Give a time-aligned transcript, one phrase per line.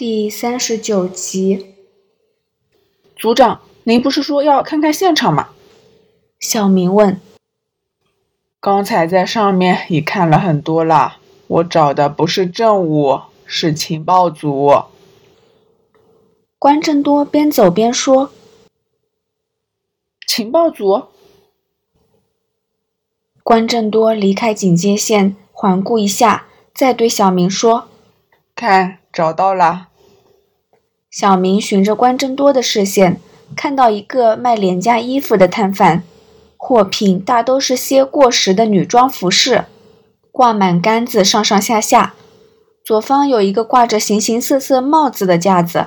[0.00, 1.74] 第三十九集，
[3.16, 5.50] 组长，您不是说要看看现场吗？
[6.38, 7.20] 小明问。
[8.60, 11.18] 刚才在上面已看了很多了，
[11.48, 14.84] 我找的不是政务，是情报组。
[16.58, 18.30] 关正多边走边说
[20.26, 21.08] ：“情报组。”
[23.44, 27.88] 关正多离开警戒线，环顾一下，再对小明说
[28.56, 29.88] ：“看，找到了。”
[31.10, 33.20] 小明循着关正多的视线，
[33.56, 36.04] 看到一个卖廉价衣服的摊贩，
[36.56, 39.64] 货品大都是些过时的女装服饰，
[40.30, 42.14] 挂满杆子，上上下下。
[42.84, 45.86] 左方有一个挂着形形色色帽子的架子，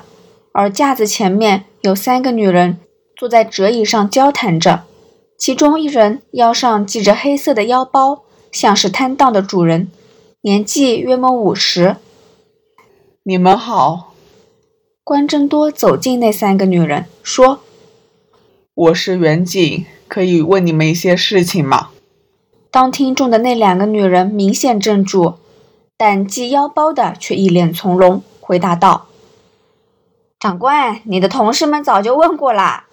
[0.53, 2.77] 而架子前面有三个女人
[3.15, 4.83] 坐在折椅上交谈着，
[5.37, 9.89] 其中一人腰上系着黑色的腰包，像是摊档的主人，
[10.41, 11.95] 年纪约莫五十。
[13.23, 14.12] 你们好。
[15.05, 17.59] 关正多走近那三个女人，说
[18.73, 21.89] ：“我是远景，可以问你们一些事情吗？”
[22.71, 25.33] 当听众的那两个女人明显怔住，
[25.97, 29.07] 但系腰包的却一脸从容，回答道
[30.39, 32.85] ：“长官，你的同事们早就问过啦。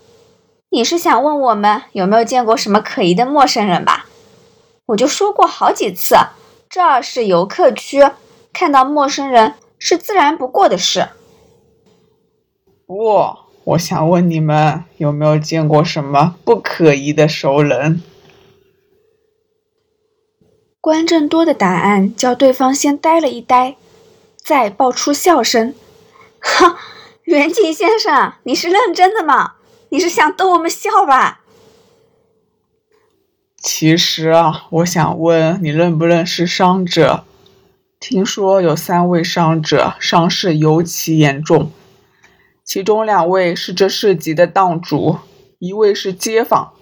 [0.70, 4.06] 你是想问我们有没有见过什么可疑的陌生人吧？
[4.86, 6.16] 我就说过好几次，
[6.68, 8.10] 这儿是游客区，
[8.52, 11.10] 看到陌生人是自然不过的事。”
[12.90, 18.02] 不，我想问你们有没有见过什么不可疑的熟人？
[20.80, 23.76] 关正多的答案叫对方先呆了一呆，
[24.36, 25.72] 再爆出笑声
[26.42, 26.80] ：“哈，
[27.22, 29.52] 袁景先生，你是认真的吗？
[29.90, 31.42] 你是想逗我们笑吧？”
[33.62, 37.22] 其实啊，我想问你认不认识伤者？
[38.00, 41.70] 听说有三位伤者伤势尤其严重。
[42.70, 45.18] 其中两位是这市集的档主，
[45.58, 46.72] 一位是街坊，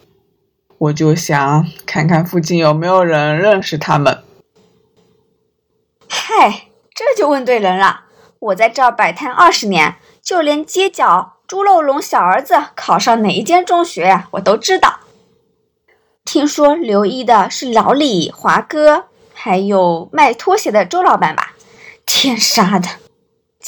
[0.77, 4.22] 我就想看看附近有没有人认识他们。
[6.06, 8.03] 嗨，这就问对人了。
[8.38, 15.00] 我在这儿摆摊二十年，就连街角猪肉龙小儿子考上哪一间中学，我都知道。
[16.26, 21.55] 听说留意的是老李、华哥，还有卖拖鞋的周老板吧？
[22.05, 22.91] 天杀的！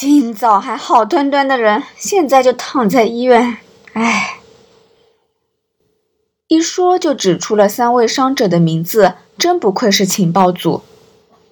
[0.01, 3.59] 今早还好端端的人，现在就躺在医院。
[3.93, 4.39] 唉，
[6.49, 10.81] 一说就指出了三位伤者的名字，真不愧是情报组。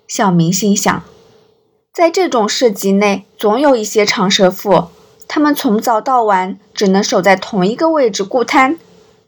[0.06, 1.02] 小明心想，
[1.92, 4.86] 在这种市集内，总有一些长舌妇，
[5.28, 8.78] 他们从早到晚只能守在同一个位置顾摊，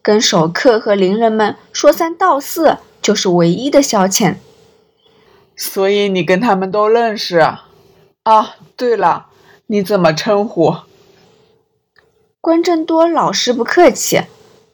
[0.00, 4.36] 跟熟客和邻人们说三道四，就是唯一的消遣。
[5.54, 7.46] 所以你跟他们都认识？
[8.76, 9.26] 对了，
[9.66, 10.76] 你怎么称呼？
[12.40, 14.22] 关正多老实不客气，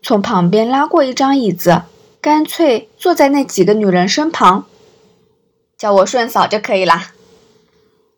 [0.03, 1.83] 从旁边拉过一张椅子，
[2.21, 4.67] 干脆坐在那几个女人身旁，
[5.79, 7.12] 叫我顺嫂就可以了。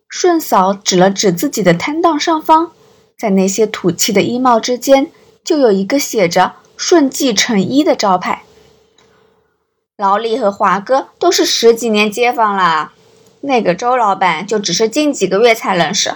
[0.07, 2.71] 顺嫂指了指自己的摊档上方，
[3.17, 5.11] 在那些土气的衣帽之间，
[5.43, 8.43] 就有一个写着“顺记成衣”的招牌。
[9.95, 12.93] 老李和华哥都是十几年街坊了。
[13.41, 16.15] 那个周老板就只是近几个月才认识。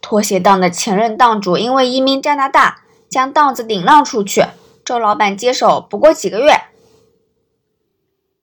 [0.00, 4.44] 拖鞋档的前任档主因为移民加拿大，将档子顶让出去，
[4.84, 6.52] 周老板接手不过几个月。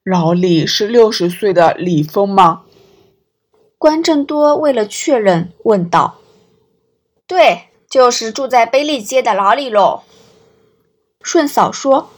[0.04, 2.62] 老李是六十岁的李峰吗？
[3.78, 6.16] 关正多为了确认问道
[7.28, 10.04] ：“对，就是住在卑利街的老李喽。”
[11.22, 12.10] 顺嫂说：“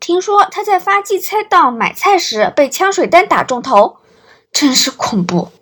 [0.00, 3.98] 听说他在发寄菜档买菜时被枪水弹打中头。”
[4.58, 5.52] 真是恐怖！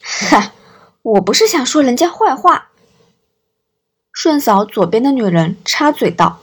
[0.00, 0.54] 哈，
[1.02, 2.70] 我不是想说人家坏话。
[4.14, 6.40] 顺嫂左边的女人插嘴道：“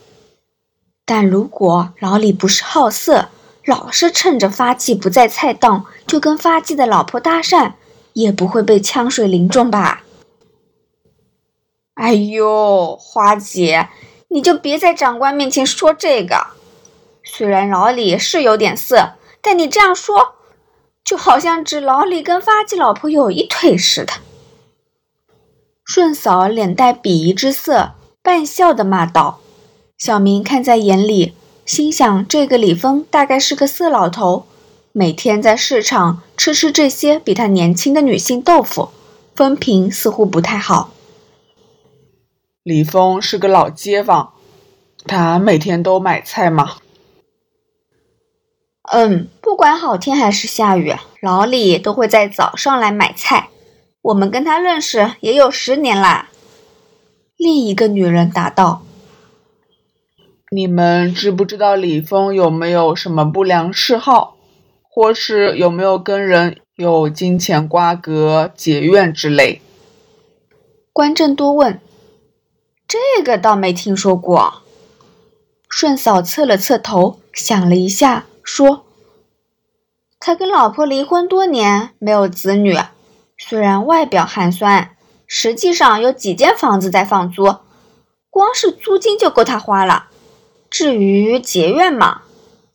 [1.06, 3.30] 但如果老李不是好色，
[3.66, 7.74] 老是趁着发髻不在菜档就跟发髻的老婆搭讪，
[8.13, 10.04] 也不会被枪水淋中吧？”
[11.95, 13.89] 哎呦，花姐，
[14.28, 16.45] 你就别在长官面前说这个。
[17.24, 20.36] 虽然老李是有点色，但你这样说。
[21.04, 24.14] 就好像指老李跟发髻老婆有一腿似的。
[25.86, 27.92] 顺嫂脸带鄙夷之色，
[28.22, 29.42] 半笑的骂道
[30.00, 31.34] ：“小明看在眼里，
[31.66, 34.46] 心想这个李峰大概是个色老头，
[34.94, 38.90] 每天在市场吃吃这些比他年轻的女性豆腐，
[39.36, 40.92] 风评似乎不太好。”
[42.64, 44.32] 李峰是个老街坊，
[45.06, 46.78] 他每天都买菜吗？
[48.91, 53.50] 嗯，不管好天还是下雨，老李都会在早上来买菜。
[54.01, 56.30] 我们跟他认识也有十年啦。”
[57.38, 58.83] 另一个女人答道
[60.51, 64.35] ：“你们知不知道李峰有没有什么不良嗜好，
[64.83, 69.62] 或是有没有跟人有金钱瓜葛、结怨之类？”
[70.94, 71.80] 关正多问
[72.88, 74.62] ：“这个倒没听说过。”
[75.68, 78.86] 顺嫂侧了侧头，想了一下，说
[80.19, 82.78] ：“他跟老婆离婚多年，没有子女，
[83.38, 84.90] 虽然外表寒酸。”
[85.25, 87.56] 实际上有几间房子在放租，
[88.30, 90.10] 光是租金就够他花了。
[90.69, 92.22] 至于结怨嘛，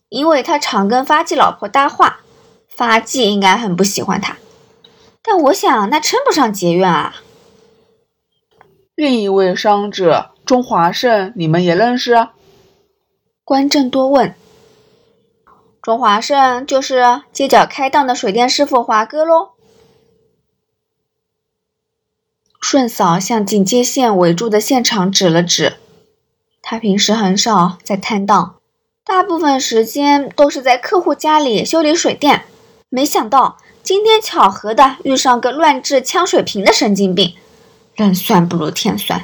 [0.09, 2.19] 因为他常跟发迹老婆搭话，
[2.67, 4.35] 发迹应该很不喜欢他。
[5.21, 7.15] 但我想那称不上结怨啊。
[8.95, 12.27] 另一位伤者钟华胜，你们也认识？
[13.45, 14.35] 关正多问。
[15.81, 19.51] 钟华胜就是街角开档的水电师傅华哥喽。
[22.59, 25.77] 顺嫂向警戒线围住的现场指了指，
[26.61, 28.57] 他平时很少在摊档，
[29.05, 32.43] 大部分时间都是在客户家里修理水电。
[32.89, 37.35] 没想到今天巧合的遇上个乱掷枪水瓶的神经病，
[37.95, 39.23] 人算不如天算。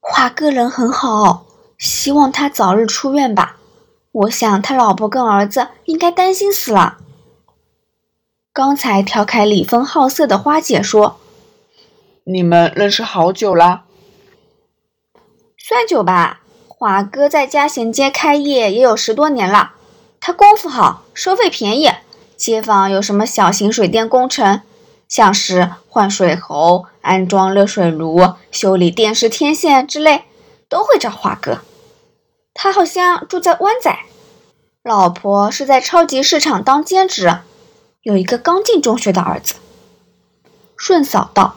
[0.00, 1.46] 华哥人很好，
[1.78, 3.58] 希望他早日出院吧。
[4.12, 6.98] 我想他老婆跟儿子应该担心死了。
[8.52, 11.20] 刚才调侃李峰好色的花姐说
[12.24, 13.82] ：“你们认识好久了？
[15.56, 16.40] 算久吧。
[16.66, 19.74] 华哥在嘉贤街开业也有十多年了，
[20.18, 21.90] 他功夫好，收费便宜。
[22.36, 24.62] 街坊有什么小型水电工程，
[25.06, 30.24] 像是换水喉、安装热水炉、修理电视天线之类，
[30.68, 31.60] 都会找华哥。
[32.62, 34.00] 他好像住在湾仔，
[34.82, 37.38] 老婆是在超级市场当兼职。”
[38.04, 39.54] 有一个刚进中学的儿子，
[40.76, 41.56] 顺嫂道：“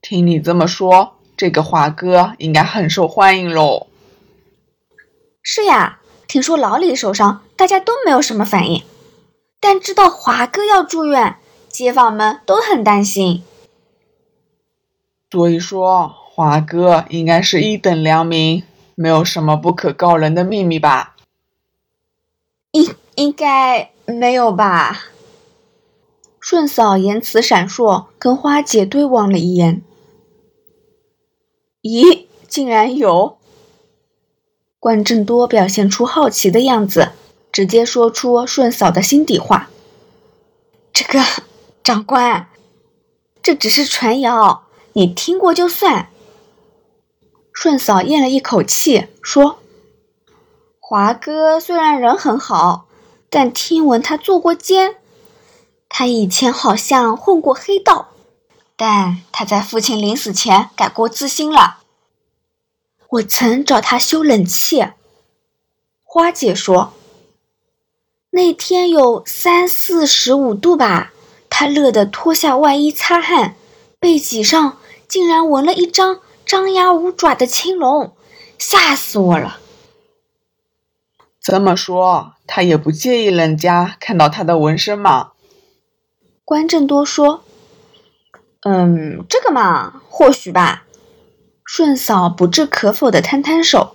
[0.00, 3.88] 听你这么说，这个华哥应该很受欢迎喽。
[5.44, 8.82] ”“是呀，听说老李受伤，大家都没有什么反应，
[9.60, 11.36] 但知道华哥要住院，
[11.68, 13.44] 街坊们都很担心。
[15.30, 18.62] 所以说，华哥应该是一等良民，
[18.94, 21.16] 没有什么不可告人的秘密吧
[22.72, 25.04] ？”“应应该。”没有吧？
[26.38, 29.80] 顺嫂言辞闪烁，跟花姐对望了一眼。
[31.80, 33.38] 咦，竟然有！
[34.78, 37.12] 关正多表现出好奇的样子，
[37.50, 39.70] 直接说出顺嫂的心底话
[40.92, 41.24] ：“这个
[41.82, 42.50] 长官，
[43.42, 46.10] 这只是传谣，你听过就算。”
[47.54, 49.60] 顺嫂咽了一口气，说
[50.78, 52.86] ：“华哥虽然人很好。”
[53.30, 54.96] 但听闻他做过奸，
[55.88, 58.10] 他以前好像混过黑道，
[58.76, 61.78] 但他在父亲临死前改过自新了。
[63.08, 64.86] 我曾找他修冷气，
[66.04, 66.92] 花姐说，
[68.30, 71.12] 那天有三四十五度吧，
[71.50, 73.56] 他热得脱下外衣擦汗，
[73.98, 74.78] 背脊上
[75.08, 78.14] 竟然纹了一张张牙舞爪的青龙，
[78.58, 79.58] 吓死我了。
[81.40, 85.32] 这么说，他也不介意人家看到他的纹身吗？
[86.44, 87.42] 关正多说
[88.64, 90.84] ：“嗯，这个嘛，或许吧。”
[91.64, 93.94] 顺嫂不置可否的摊摊手。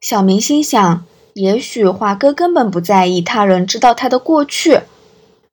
[0.00, 4.82] 小明心想：也许华哥根本不在意他人知道他的过去，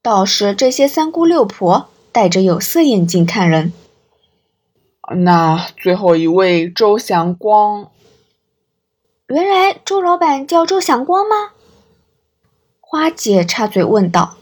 [0.04, 3.74] 倒是这些三姑六婆戴着有色眼镜看人。
[5.16, 7.92] 那最后一位周祥光。
[9.28, 11.52] 原来周老板叫周祥光吗？
[12.80, 14.38] 花姐插嘴问道。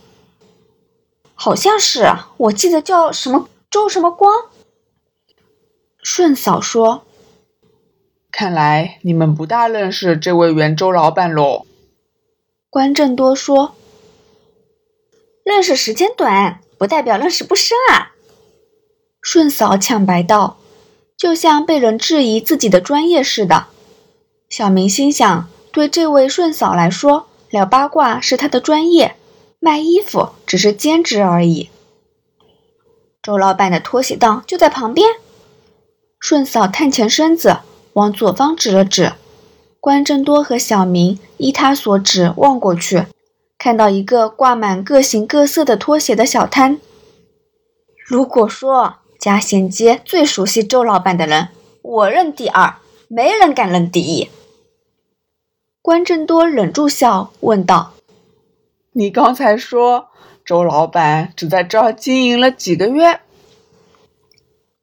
[1.36, 4.46] 好像是，我记得叫什么周什么光。
[6.02, 7.06] 顺嫂说
[8.32, 11.66] ：“看来你们不大认识这位原周老板喽。”
[12.70, 13.76] 关正多说
[15.44, 18.14] ：“认识时间短，不代表认识不深啊。”
[19.30, 20.56] 顺嫂抢白道，
[21.18, 23.66] 就像被人质疑自己的专业似的。
[24.48, 29.18] 小明心想，对这位顺嫂来说，聊八卦是她的专业，
[29.60, 31.70] 卖衣服只是兼职而已。
[33.22, 35.06] 周老板的拖鞋档就在旁边。
[36.22, 37.58] 顺嫂探前身子，
[37.92, 39.12] 往左方指了指。
[39.82, 43.04] 关正多和小明依他所指望过去，
[43.58, 46.80] 看到一个挂满各形各色的拖鞋的小摊。
[48.08, 51.50] 如果说嘉贤街最熟悉周老板的人，
[51.82, 52.76] 我认第二，
[53.08, 54.30] 没人敢认第一。
[55.82, 57.94] 关正多忍住笑，问道
[58.94, 60.10] ：“你刚才说
[60.46, 63.22] 周老板只在这儿经营了几个月。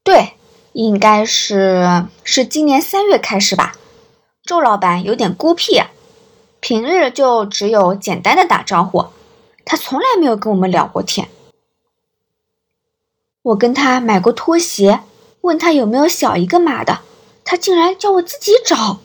[0.02, 0.32] 对，
[0.72, 3.76] 应该是是今年三月开始吧。
[4.42, 5.80] 周老板有点孤僻，
[6.60, 9.06] 平日就只有简单的打招呼，
[9.64, 11.28] 他从来没有跟我们聊过天。
[13.44, 15.00] 我跟他买过拖鞋，
[15.42, 17.00] 问他有没有小一个码的，
[17.44, 19.00] 他竟然叫我自己找。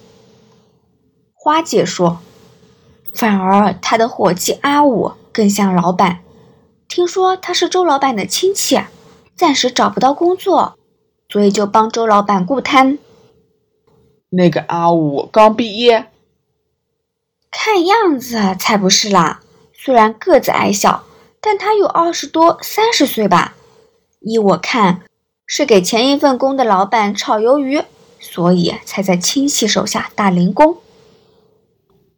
[1.33, 2.19] 花姐说，
[3.13, 6.19] 反而他的伙计阿五更像老板。
[6.87, 8.79] 听说他是周老板的亲戚，
[9.35, 10.77] 暂时找不到工作，
[11.27, 12.97] 所以就帮周老板顾摊。
[14.29, 16.09] 那个阿五刚毕业，
[17.51, 19.41] 看样子才不是啦。
[19.73, 21.03] 虽然个子矮小，
[21.41, 23.55] 但他有二十多、三十岁吧。
[24.19, 25.01] 依我看，
[25.45, 27.83] 是给前一份工的老板炒鱿鱼，
[28.19, 30.77] 所以才在亲戚手下打零工。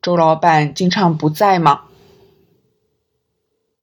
[0.02, 1.84] 周老板经常不在吗？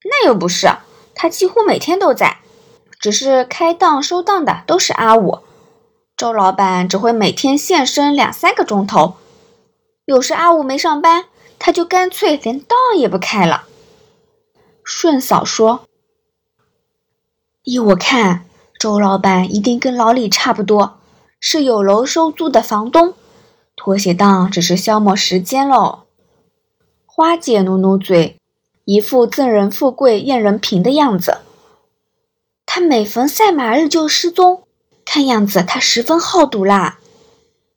[0.04, 0.68] 那又不是，
[1.14, 2.38] 他几乎每天都在，
[2.98, 5.40] 只是开档收档的都是阿五，
[6.16, 9.16] 周老板只会每天现身两三个钟头。
[10.06, 11.26] 有时阿五没上班，
[11.58, 13.66] 他就干脆连档也不开了。
[14.82, 15.82] 顺嫂说
[17.68, 18.46] ：“依我看，
[18.78, 20.98] 周老板一定跟老李差不多，
[21.38, 23.12] 是有楼收租的房东，
[23.76, 26.04] 拖鞋档只是消磨时间喽。”
[27.04, 28.37] 花姐努努嘴。
[28.87, 31.42] 一副赠人富贵厌人贫的样子。
[32.64, 34.62] 他每逢赛马日就失踪，
[35.04, 36.98] 看样子他十分好赌啦。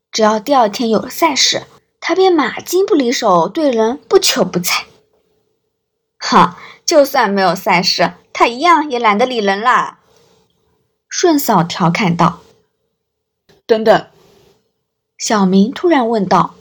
[0.10, 1.64] 只要第二天有了赛事，
[2.00, 4.86] 他便马金不离手，对人不求不睬。
[6.18, 6.58] 哈，
[6.92, 10.00] 就算没有赛事，他一样也懒得理人啦。
[11.08, 12.42] 顺嫂调侃道
[13.66, 14.08] ：“等等。”
[15.18, 16.54] 小明突然问道：“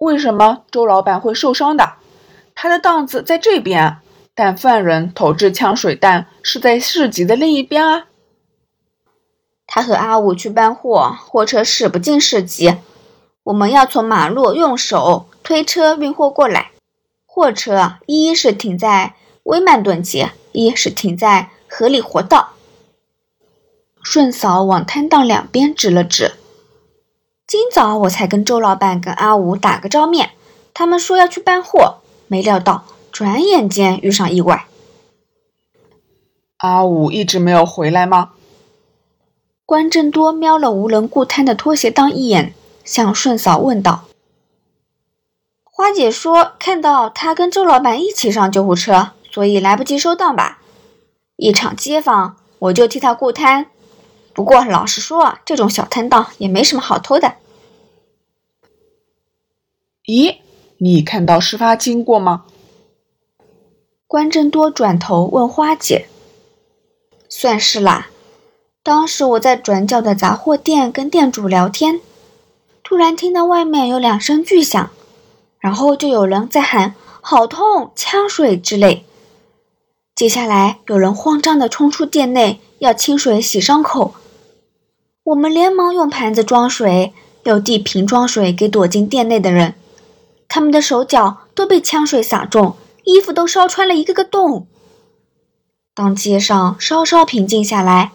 [0.00, 1.96] 为什么周老板会受伤的？”
[2.56, 3.98] 他的档子在这边，
[4.34, 8.06] 但犯人投掷枪水弹是在市集的另一边啊。
[9.66, 12.78] 他和阿五去搬货，货车驶不进市集，
[13.42, 16.70] 我们要从马路用手推车运货过来。
[17.32, 22.54] 货车一是停在威曼顿街，一是停在河里活道。
[24.02, 26.32] 顺嫂往摊档两边指了指。
[27.46, 30.30] 今早我才跟周老板跟阿五打个照面，
[30.74, 31.98] 他们说要去搬货。
[32.26, 34.66] 没料到，转眼间遇上意外。
[36.56, 38.32] 阿五一直没有回来吗？
[39.64, 42.52] 关正多瞄了无人顾摊的拖鞋档一眼，
[42.84, 44.02] 向顺嫂问道
[45.80, 50.58] ：“花姐说看到他跟周老板一起上救护车，所以来不及收档吧？
[51.36, 53.64] 一场街坊，我就替他顾摊。
[54.34, 57.36] 不过老实说，这种小摊档也没什么好偷的。”
[60.04, 60.36] 咦？
[60.76, 62.44] 你看到事发经过吗？
[64.06, 66.08] 关正多转头问花姐
[67.30, 68.08] ：“算是啦。
[68.82, 72.02] 当时我在转角的杂货店跟店主聊天，
[72.84, 74.90] 突然听到外面有两声巨响，
[75.60, 79.04] 然后就有人在喊‘好痛’‘呛水’之类。
[80.14, 84.14] 接下来有人慌张地冲出店内要清水洗伤口，
[85.22, 87.12] 我们连忙用盘子装水，
[87.44, 89.74] 又递瓶装水给躲进店内的人。”
[90.52, 92.74] 他们的手脚都被枪水洒中，
[93.04, 94.66] 衣服都烧穿了一个个洞。
[95.94, 98.10] 当街上稍稍平静下来，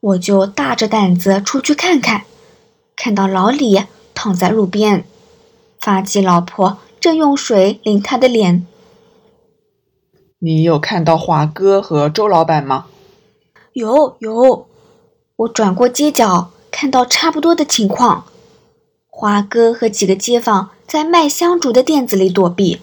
[0.00, 2.24] 我就大着胆子出去看看，
[2.94, 5.06] 看到老李躺在路边，
[5.80, 8.66] 发髻老婆正用水淋他的脸。
[10.38, 12.86] 你有看到华哥和周老板吗？
[13.72, 14.68] 有有，
[15.36, 18.26] 我转过街角，看到差不多的情况。
[19.08, 20.70] 华哥和几个街坊。
[20.90, 22.80] 在卖香烛的店子里躲避。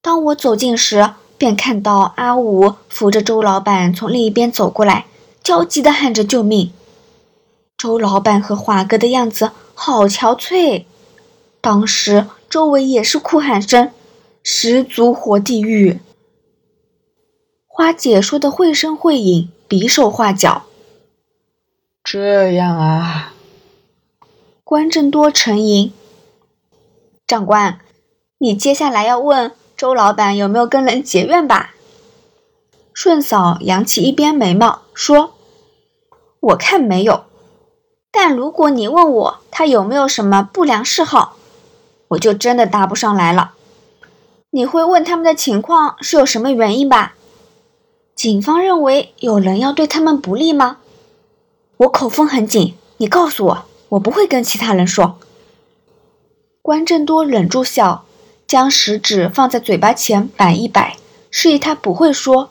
[0.00, 5.06] 当我走近时，便看到阿五扶着周老板从另一边走过来，
[5.40, 6.72] 焦急地喊着救命。
[7.78, 10.86] 周老板和华哥的样子好憔悴，
[11.62, 13.92] 当时周围也是哭喊声，
[14.42, 16.00] 十足活地狱。
[17.68, 20.64] 花姐说的绘声绘影，比手画脚。
[22.02, 23.32] 这样啊。
[24.64, 25.92] 关正多沉吟。
[27.28, 27.78] 长官，
[28.38, 31.74] 你接下来要问周老板有没有跟人结怨吧？
[32.92, 35.34] 顺嫂扬起一边眉毛说
[36.40, 37.24] ：“我看没有，
[38.10, 41.36] 但如果你问我他有没有什么不良嗜好，
[42.12, 43.52] 我就真的答不上来了。
[44.50, 47.14] 你会问他们的情况是有什么原因吧？
[48.14, 50.78] 警方认为有人要对他们不利吗？
[51.78, 55.18] 我口风很紧，你告诉我，我不会跟其他人说。”
[56.60, 58.04] 关正多忍住笑，
[58.46, 60.96] 将食指放在嘴巴前摆一摆，
[61.30, 62.50] 示意他不会说，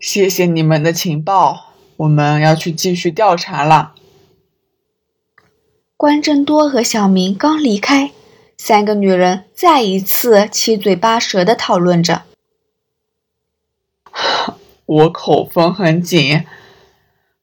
[0.00, 3.94] 谢谢你们的情报，我们要去继续调查了。
[5.96, 8.12] 关正多和小明刚离开，
[8.58, 12.24] 三个女人再一次七嘴八舌的讨论着。
[14.84, 16.44] 我口风很紧，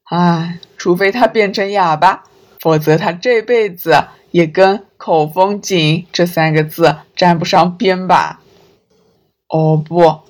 [0.04, 2.24] 唉，除非他变成哑巴，
[2.60, 8.40] 否则他这辈子也跟“口风紧”这三个字沾不上边吧。
[9.48, 10.20] 哦不，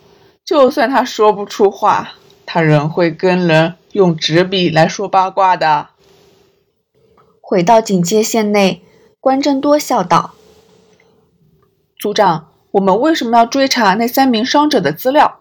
[0.44, 2.12] 就算他说不出话，
[2.46, 5.88] 他仍会跟人用纸笔来说八卦的。
[7.40, 8.82] 回到警戒线内，
[9.20, 10.34] 关正多笑道
[12.06, 15.40] ：“组长，我们为什么要追查那三名伤者的资料？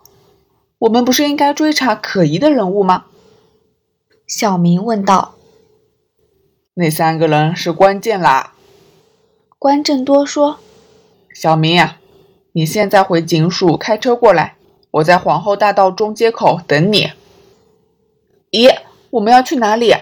[0.80, 3.06] 我们不是应该追查可疑的人物吗？”
[4.26, 5.36] 小明问道。
[6.74, 8.54] “那三个人是关键啦。”
[9.60, 10.58] 关正多说。
[11.36, 11.98] “小明呀。”
[12.54, 14.56] 你现在回警署开车过来，
[14.90, 17.12] 我在皇后大道中街口等你。
[18.50, 18.76] 咦，
[19.12, 19.94] 我们要去哪里？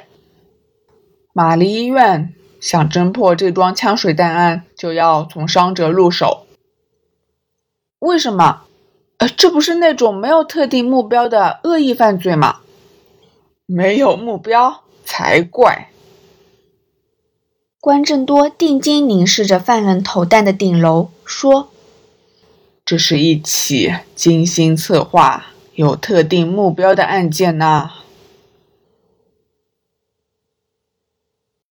[1.34, 2.34] 玛丽医院。
[2.62, 6.46] 想侦破这桩枪水弹案，就要从伤者入手。
[8.04, 8.64] 为什么？
[9.20, 12.58] 呃，这不是那种没有特定目标的恶意犯罪吗？
[13.66, 15.88] 没有目标才怪。
[17.80, 21.70] 关正多定睛凝视着犯人投弹的顶楼，说。
[22.86, 25.46] 这是一起精心策划、
[25.76, 27.90] 有特定目标的案件呐。